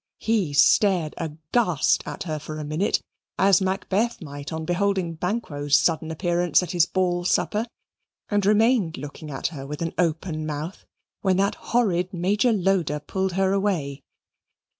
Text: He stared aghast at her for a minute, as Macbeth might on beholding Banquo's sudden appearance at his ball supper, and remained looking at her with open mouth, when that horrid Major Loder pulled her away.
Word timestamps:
He 0.17 0.51
stared 0.53 1.13
aghast 1.17 2.01
at 2.07 2.23
her 2.23 2.39
for 2.39 2.57
a 2.57 2.63
minute, 2.63 3.03
as 3.37 3.61
Macbeth 3.61 4.19
might 4.19 4.51
on 4.51 4.65
beholding 4.65 5.13
Banquo's 5.13 5.77
sudden 5.77 6.09
appearance 6.09 6.63
at 6.63 6.71
his 6.71 6.87
ball 6.87 7.23
supper, 7.23 7.67
and 8.27 8.43
remained 8.43 8.97
looking 8.97 9.29
at 9.29 9.45
her 9.49 9.67
with 9.67 9.83
open 9.99 10.43
mouth, 10.47 10.85
when 11.21 11.37
that 11.37 11.53
horrid 11.53 12.15
Major 12.15 12.51
Loder 12.51 12.99
pulled 12.99 13.33
her 13.33 13.53
away. 13.53 14.01